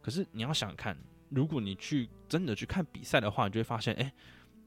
[0.00, 0.96] 可是你要想看，
[1.30, 4.12] 如果你去真的去看比赛的话，你就会发现，哎，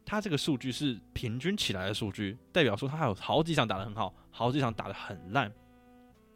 [0.05, 5.51] 他这个数据是平均起来的数据，代表说他有好几场打得很好，好几场打得很烂，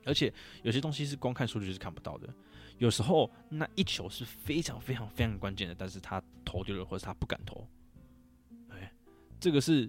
[0.05, 2.27] 而且有些东西是光看数据是看不到的。
[2.79, 7.67] 有时候那一球是非常非常非常关键的，但是他投丢了，或者他不敢投，
[8.69, 8.91] 哎，
[9.39, 9.87] 这个是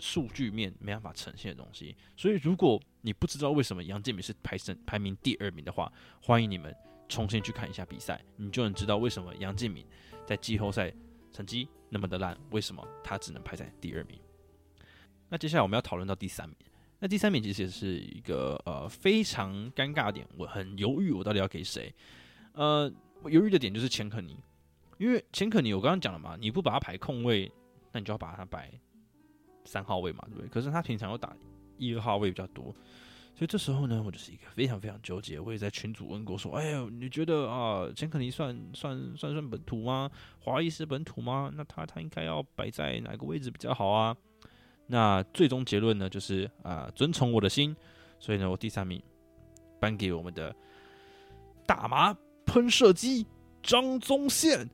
[0.00, 1.96] 数据面没办法呈现的东西。
[2.16, 6.74] 所以如果你不知道为什么杨建敏是排成排名第二名的话，欢迎你们。
[7.10, 9.84] 重新去看一下比赛，你就能知道为什么杨建敏
[10.24, 10.94] 在季后赛
[11.32, 14.16] 成绩那么的烂，为什么他只能排在第二名。
[15.28, 16.56] 那接下来我们要讨论到第三名，
[17.00, 21.92] 那第三名其实也是一个呃非常尴尬点，我很犹豫我到底要给谁。
[22.52, 24.36] 呃，我犹豫的点就是钱可尼，
[24.98, 27.50] 因为钱可尼我刚刚讲了嘛，你不把他排控位，
[27.92, 28.70] 那你就要把他摆
[29.64, 30.48] 三号位嘛，对不对？
[30.48, 31.34] 可是他平常又打
[31.78, 32.74] 一二号位比较多。
[33.32, 35.40] 所以这时候呢，我就是一个非常非常纠结。
[35.40, 40.10] 我也在群组问过，说：“哎呦，你觉得啊，钱肯尼算算算算本土吗？
[40.40, 41.50] 华裔是本土吗？
[41.54, 44.14] 那他他应该要摆在哪个位置比较好啊？”
[44.88, 47.74] 那最终结论呢，就是啊，遵从我的心。
[48.18, 49.00] 所以呢，我第三名
[49.78, 50.54] 颁给我们的
[51.64, 52.14] 大麻
[52.50, 53.24] 喷射机
[53.62, 54.68] 张宗宪。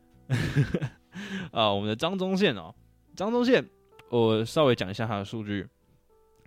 [1.52, 2.74] 啊，我们的张宗宪哦，
[3.14, 3.62] 张宗宪，
[4.08, 5.68] 我稍微讲一下他的数据。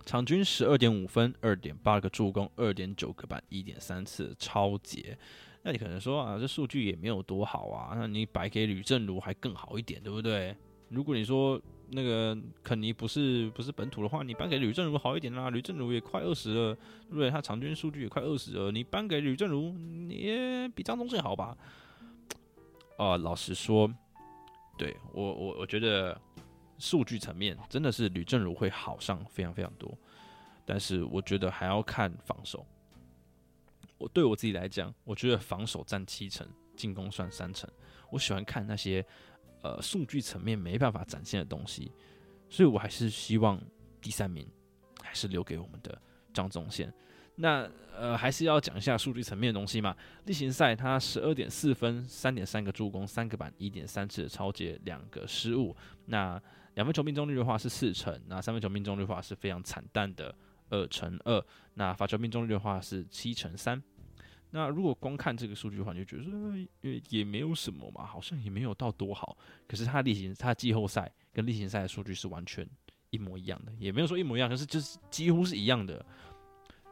[0.04, 5.16] 场均十二点五分，二点八个助攻，二点九个板，一点三次超节。
[5.62, 7.94] 那你可能说啊，这数据也没有多好啊。
[7.94, 10.56] 那你摆给吕正如还更好一点，对不对？
[10.90, 15.48] 如果你说那个肯尼不是不是本土的话，你颁给吕正如好一点啦。
[15.48, 17.30] 吕正如也快二十了，对不对？
[17.30, 19.74] 他场均数据也快二十了，你颁给吕正如，
[20.10, 21.56] 也比张宗宪好吧？
[22.98, 23.90] 啊，老实说，
[24.76, 26.20] 对我我我觉得。
[26.82, 29.94] 数据层面真的是吕正如会好上非常非常多，
[30.64, 32.64] 但是我觉得还要看防守。
[33.98, 37.68] 我对我自己来讲，我觉得防守占七成，进攻算三成。
[38.08, 39.04] 我喜欢看那些
[39.62, 41.90] 呃数据层面没办法展现的东西，
[42.48, 43.60] 所以我还是希望
[44.00, 44.46] 第三名
[45.02, 46.00] 还是留给我们的
[46.32, 46.92] 张宗宪。
[47.36, 49.96] 那呃，还是要讲一下数据层面的东西嘛。
[50.26, 55.74] 例行赛他十二点四分，三点三个助攻，三个板，一点三次的超截，两个失误。
[56.06, 56.40] 那
[56.74, 60.34] 两分球命中率的话是四成，那三分球命中率的话是非常惨淡的
[60.68, 61.42] 二乘二。
[61.74, 63.82] 那罚球命中率的话是七乘三。
[64.50, 66.32] 那如果光看这个数据的话，你就觉得说
[66.80, 69.36] 也也没有什么嘛，好像也没有到多好。
[69.68, 72.68] 可是他例行他季后赛跟例行赛的数据是完全
[73.10, 76.04] 一模一样的，也没有说一模一样，可是就是几乎是一样的。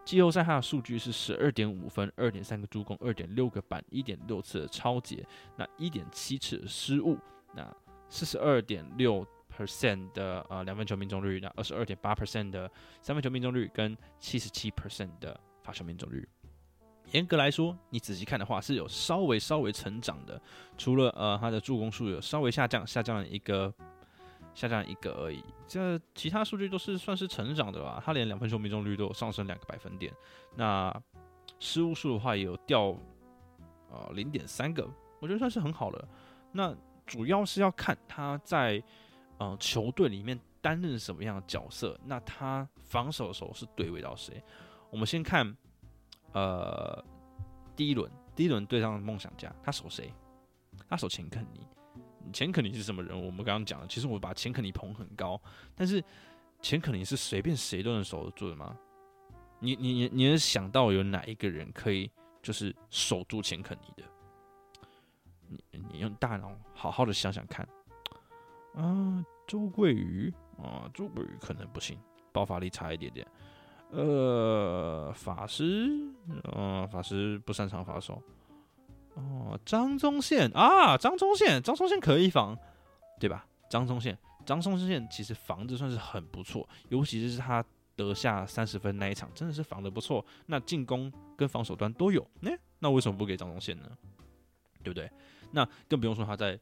[0.05, 5.23] 季后赛他的数据是十二点五分，二点三个助攻，二点六个板，一点六次的超节，
[5.57, 7.19] 那一点七次的失误，
[7.55, 7.71] 那
[8.09, 12.71] 四十二点六 percent 的呃两分球命中率，那二十二点八 percent 的
[13.03, 16.27] 三分球命中率，跟七十七 percent 的罚球命中率。
[17.13, 20.41] 严格来说，你仔细看的话是有稍微稍微成长的，
[20.77, 23.73] 除了呃他的助攻数有稍微下降，下降一个。
[24.55, 28.03] 下降一个而已，这其他数据都是算是成长的吧。
[28.05, 30.13] 他连两分球命中率都有上升两个百分点，
[30.57, 30.93] 那
[31.61, 32.87] 失误数的话也有掉
[33.89, 34.89] 呃零点三个，
[35.21, 36.09] 我觉得算是很好的。
[36.51, 36.75] 那
[37.07, 38.83] 主要是要看他在
[39.37, 41.97] 呃球队里面担任什么样的角色。
[42.05, 44.43] 那他防守的时候是对位到谁？
[44.91, 45.57] 我们先看
[46.33, 47.05] 呃
[47.75, 50.13] 第一轮，第一轮对上梦想家，他守谁？
[50.89, 51.67] 他守钱肯尼。
[52.33, 53.17] 钱肯尼是什么人？
[53.17, 55.41] 我们刚刚讲了，其实我把钱肯尼捧很高，
[55.75, 56.05] 但是
[56.61, 58.77] 钱肯尼是随便谁都能守得住的吗？
[59.61, 62.11] 你你你你能想到有哪一个人可以
[62.43, 64.05] 就是守住钱肯尼的？
[65.49, 67.67] 你你用大脑好好的想想看。
[68.75, 71.99] 啊，周桂宇啊，周桂宇可能不行，
[72.31, 73.27] 爆发力差一点点。
[73.91, 75.89] 呃，法师，
[76.55, 78.23] 嗯，法师不擅长防守。
[79.15, 82.57] 哦，张宗宪啊，张宗宪，张宗宪可以防，
[83.19, 83.47] 对吧？
[83.69, 87.65] 张宗宪，张宗宪其实防的算是很不错，尤其是他
[87.97, 90.25] 得下三十分那一场，真的是防的不错。
[90.47, 93.91] 那进攻跟防守端都有，哎，那为什么不给张宗宪呢？
[94.85, 95.11] 对不对？
[95.51, 96.59] 那更不用说他在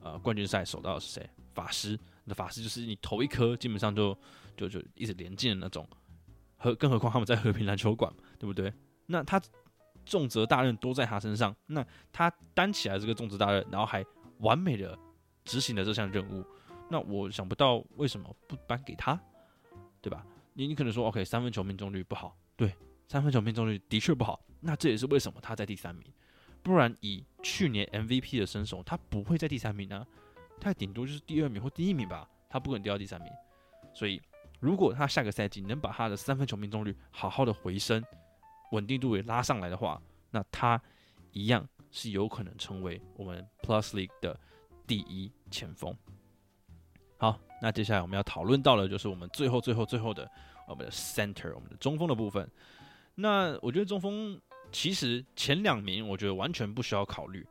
[0.00, 1.28] 呃冠军赛守到的是谁？
[1.52, 4.16] 法师，那法师就是你投一颗，基本上就
[4.56, 5.86] 就就一直连进的那种，
[6.58, 8.72] 何更何况他们在和平篮球馆，对不对？
[9.06, 9.40] 那他。
[10.10, 14.02] 重责大任都在他身上，那他担起来这个重责大任，然后还
[14.38, 14.98] 完美的
[15.44, 16.42] 执行了这项任务。
[16.88, 19.20] 那我想不到为什么不颁给他，
[20.00, 20.24] 对吧？
[20.54, 22.74] 你你可能说，OK，三分球命中率不好，对，
[23.06, 24.42] 三分球命中率的确不好。
[24.60, 26.10] 那这也是为什么他在第三名，
[26.62, 30.06] 不然以去年 MVP 的身手，他不会在第三名呢，
[30.58, 33.30] 他顶多就是第二名或第一名吧，他不可能掉到第三名。
[33.92, 34.18] 所以，
[34.60, 38.02] 如果他下个赛季能把他的三分球命中率好好的回升，
[38.72, 40.80] 稳定度也拉上来的话，那他
[41.32, 44.38] 一样是有可能成为我们 Plus League 的
[44.86, 45.96] 第一前锋。
[47.16, 50.30] 好，那接下来我们要讨论到的，就是我们最后、最后、最后的
[50.66, 52.48] 我们的 center，我们的中锋的部分。
[53.14, 54.40] 那我觉得中锋
[54.70, 57.46] 其实前两名，我觉得完全不需要考虑。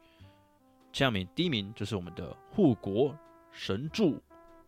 [0.93, 3.17] 前两名，第一名就是我们的护国
[3.51, 4.21] 神助，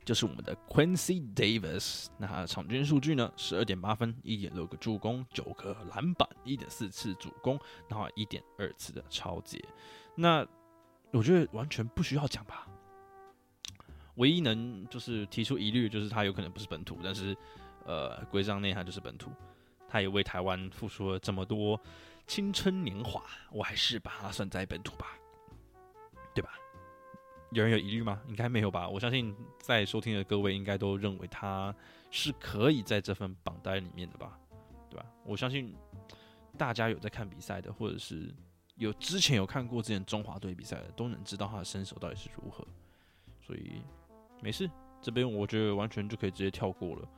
[0.09, 2.07] 就是我们的 Quincy Davis。
[2.17, 9.63] 那他场均数据呢，十二点八分，一点六个助攻，九个篮板，一点四次主攻，然后一点二次的超节。
[10.15, 10.43] 那
[11.11, 12.67] 我觉得完全不需要讲吧。
[14.15, 17.37] 唯一能就是提出疑虑，就是他有可能不是本土，但是，
[17.85, 19.29] 呃，规章内涵就是本土，
[19.87, 21.79] 他也为台湾付出了这么多
[22.25, 25.05] 青春年华，我还是把他算在本土吧，
[26.33, 26.57] 对吧？
[27.51, 28.21] 有人有疑虑吗？
[28.27, 28.87] 应该没有吧？
[28.87, 31.73] 我相信在收听的各位应该都认为他
[32.11, 34.39] 是可以在这份榜单里面的吧，
[34.89, 35.05] 对吧？
[35.23, 35.75] 我相信
[36.57, 38.33] 大家有在看比赛的，或者是
[38.75, 42.65] 有之前有看过之前中华队比赛的，都能知道他的身手到底是如何，
[43.41, 43.81] 所以。
[44.41, 47.09] 没事，这边我觉得完全就可以直接跳过了。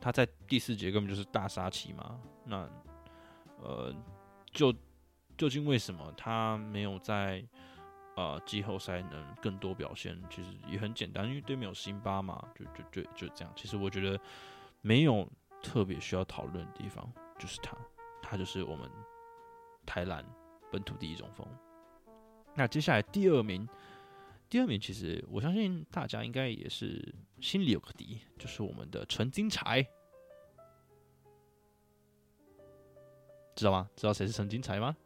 [0.00, 2.20] 他在第四节根本就是大杀器嘛。
[2.44, 2.70] 那
[3.60, 3.92] 呃，
[4.52, 4.72] 就
[5.36, 7.44] 究竟为什么他没有在
[8.16, 10.20] 呃季后赛能更多表现？
[10.30, 13.52] 其实也很简单，因为对面有辛巴嘛，就就就就这样。
[13.56, 14.20] 其实我觉得
[14.80, 15.28] 没有
[15.62, 17.76] 特别需要讨论的地方，就是他，
[18.20, 18.90] 他就是我们
[19.86, 20.24] 台篮
[20.70, 21.46] 本土第一中锋。
[22.54, 23.68] 那接下来第二名。
[24.48, 29.82] 第二名，其实我相信大家应该也是心里有个底，就是我们的陈金财，
[33.54, 33.88] 知道吗？
[33.96, 34.96] 知道谁是陈金财吗？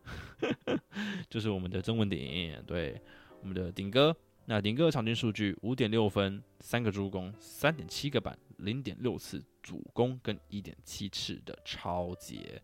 [1.29, 3.01] 就是我们的曾文鼎，对，
[3.41, 4.17] 我们的鼎哥。
[4.49, 12.63] 那鼎哥的场均数据五点六分，三个助攻，三点七个板，零点六次主攻，跟一点七次的超节。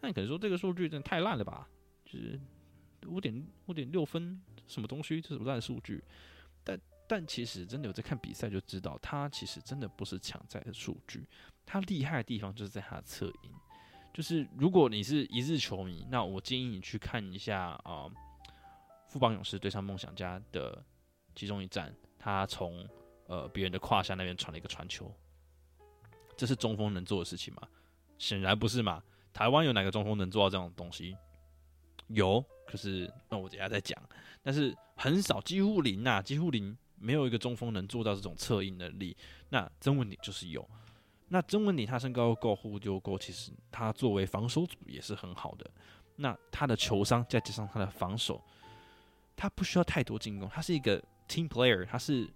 [0.00, 1.68] 那你可能说这个数据真的太烂了吧？
[2.04, 2.38] 就是
[3.06, 4.40] 五点五点六分。
[4.68, 5.20] 什么东西？
[5.20, 6.02] 这什么烂数据？
[6.62, 11.26] 但但其实真的有在看比赛就知道，他其实真的不是抢在的数据，
[11.66, 13.50] 他厉害的地方就是在他的侧影。
[14.14, 18.08] 就是如果你是一日球迷，那我建议你去看一下啊，
[19.08, 20.80] 富邦勇士对上梦想家的
[21.34, 22.88] 其中一战，他从
[23.26, 25.12] 呃别人的胯下那边传了一个传球，
[26.36, 27.68] 这是中锋能做的事情吗？
[28.16, 29.02] 显然不是嘛。
[29.32, 31.16] 台湾有哪个中锋能做到这种东西？
[32.06, 34.00] 有，可是那我等下再讲。
[34.44, 39.16] 但是很少，几乎零呐，几乎零，没有一个中锋能做到这种策应能力。
[39.48, 40.64] 那曾文鼎就是有，
[41.34, 45.68] 那曾文鼎他身高够，护就够，其实他作为防守组也是很好的。
[46.14, 48.40] 那他的球商再加上他的防守，
[49.34, 52.32] 他不需要太多进攻，他是一个 team player，他是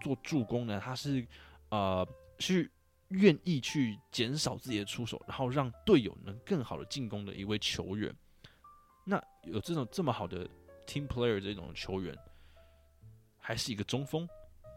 [0.00, 1.24] 做助攻的，他是
[1.68, 2.04] 呃
[2.40, 2.68] 是
[3.10, 8.12] 愿意去减少自己的出手，然后让队友能更好的进攻的一位球员。
[9.04, 10.50] 那有这种这么好的。
[10.84, 12.12] Team player 这种球员，
[13.38, 14.28] 还是一个中锋，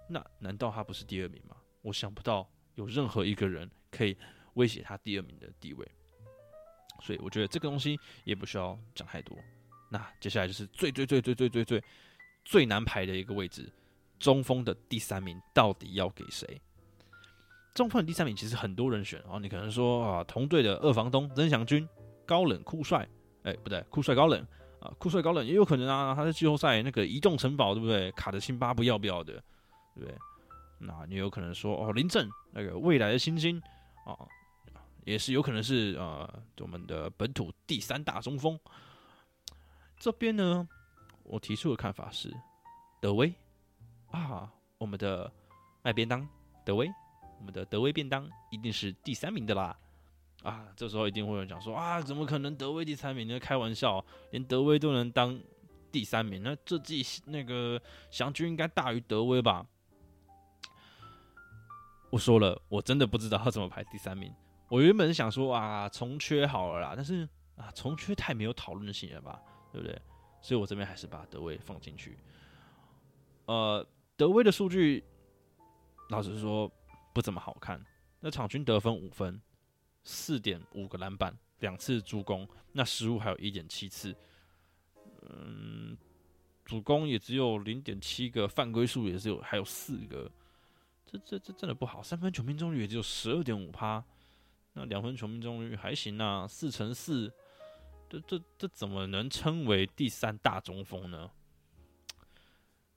[0.08, 1.58] 那难道他不是第二名吗？
[1.82, 4.16] 我想不到有任何一个人可以
[4.54, 5.86] 威胁他第二名的地位，
[7.02, 9.38] 所以我觉得这个东西也不需要讲太多。
[9.90, 11.84] 那接下来就是最最最最最最最
[12.44, 13.72] 最难排的一个位置，
[14.20, 16.62] 中锋的第三名到底要给谁？
[17.74, 21.88] 中锋的第三名其实很多人选哦，你可能说啊，同队的二房东曾祥军，
[22.26, 23.08] 高冷酷帅，
[23.44, 24.40] 哎，不对，酷帅高冷
[24.80, 24.92] 啊。
[24.98, 28.12] 酷帅高冷也有可能啊，他在季后赛那个移动城堡，对不对？
[28.14, 29.34] 卡的辛巴不要不要的，
[29.94, 30.16] 对不对？
[30.80, 33.62] 那你有可能说哦，林正那个未来的新星
[34.06, 34.18] 啊，
[35.04, 38.60] 也是有可能是呃我们的本土第三大中锋。
[39.98, 40.68] 这边呢，
[41.24, 42.36] 我提出的看法是
[43.00, 43.34] 德威
[44.12, 45.32] 啊，我们的
[45.82, 46.28] 卖便当
[46.66, 46.92] 德威，
[47.40, 49.78] 我们的德威便当一定是第三名的啦。
[50.44, 53.40] 啊，这时候一定会有人讲说啊，怎么可能德威第三名呢？
[53.40, 55.40] 开玩笑，连德威都能当
[55.92, 59.66] 第三名，那这季那个祥军应该大于德威吧？
[62.16, 64.34] 我说了，我真的不知道他怎么排第三名。
[64.70, 70.02] 我原本想说啊，重缺好了啦，但是啊，重缺太没有讨论性了吧，对不对？
[70.42, 72.18] 所以我这边还是把德威放进去。
[73.48, 73.86] 呃，
[74.16, 75.04] 德威的数据，
[76.08, 76.72] 老实说
[77.14, 77.86] 不怎么好看。
[78.22, 79.42] 那场均得分五分。
[80.06, 84.16] 四点五个篮板，两次助攻，那失误还有一点七次。
[85.24, 85.98] 嗯，
[86.64, 90.32] 主攻也只有零点七个，犯规数也是有还有四个，
[91.18, 92.02] 这这这真的不好。
[92.02, 94.04] 三分球命中率也只有十二点五趴，
[94.74, 97.32] 那两分球命中率还行啊，四乘四，
[98.10, 101.32] 这这这怎么能称为第三大中锋呢？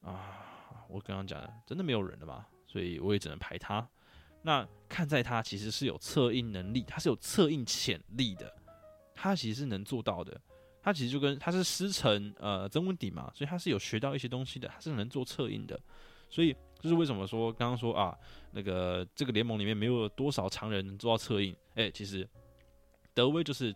[0.02, 3.86] 啊，我刚刚讲的真的没有人了嘛，所以我也只能排他。
[4.42, 8.54] 那看在他其实是有策应能力，他是有策应潜力的，
[9.14, 10.40] 他其实是能做到的。
[10.80, 15.78] 他其实就跟他是师承呃曾文鼎嘛，所以他是有学到一些东西的，他是能做策应的。
[16.30, 18.16] 所以就是为什么说刚刚说啊，
[18.52, 21.54] 那个这个联盟里面没有多少常人能做到策应。
[21.74, 22.28] 哎，其实
[23.14, 23.74] 德威就是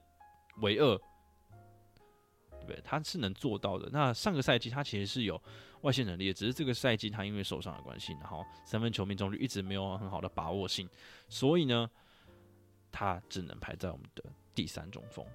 [0.61, 0.96] 唯二，
[2.50, 2.80] 对不对？
[2.84, 3.88] 他是能做到的。
[3.92, 5.40] 那上个赛季他其实是有
[5.82, 10.88] 外线能力，只是这个赛季他因为受伤的关系，然后三分球命中率一直没有很好的把握性，
[11.28, 11.90] 所以呢，
[12.90, 14.24] 他只能排在我们的
[14.55, 15.26] 第三中锋。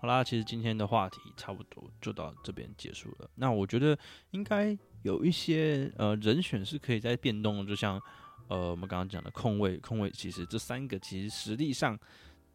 [0.00, 3.30] 好啦，其实今天的话题差不多就到这边结束了。
[3.34, 3.98] 那我觉得
[4.32, 8.00] 应该有一些呃人选是可以在变动，就像
[8.48, 11.96] 呃我们刚刚讲的控卫，控卫其实这三个其实实力上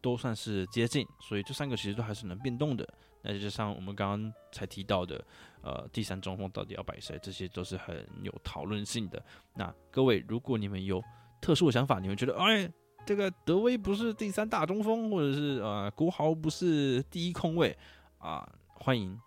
[0.01, 2.87] 都算是接近，所以这三个其实都还是能变动的。
[3.21, 5.23] 那就像我们刚刚才提到的，
[5.61, 9.23] 呃第三中锋到底要摆谁，这些都是很有讨论性的。
[9.55, 11.03] 那各位如果你们有
[11.39, 12.69] 特殊的想法，你们觉得哎？
[13.05, 17.75] 这个德威不是第三大中锋，或者是呃国豪不是第一空位
[18.19, 18.47] 啊？
[18.75, 19.19] 欢迎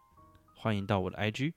[0.54, 1.52] 欢迎到我的 IG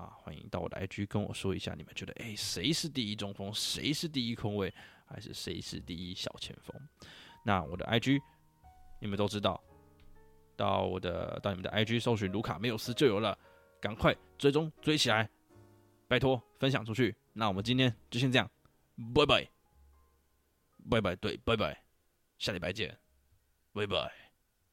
[0.00, 4.72] 啊，欢迎到我的 IG 跟我说一下，你们觉得哎谁是第一中锋，谁是第一空位，
[5.04, 6.74] 还是谁是第一小前锋？
[7.44, 8.18] 那我的 IG
[9.00, 9.62] 你们都知道，
[10.56, 13.38] 到我的到你们的 IG 搜寻卢卡没有斯就有了，
[13.78, 15.28] 赶快追踪追起来，
[16.08, 17.14] 拜托分享出去。
[17.34, 18.50] 那我们今天就先这样，
[19.14, 19.48] 拜拜。
[20.88, 21.84] 拜拜，对，拜拜，
[22.38, 22.96] 下礼拜见，
[23.74, 24.19] 拜拜。